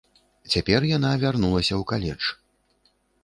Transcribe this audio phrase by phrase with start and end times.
[0.53, 2.23] Цяпер яна вярнулася ў каледж.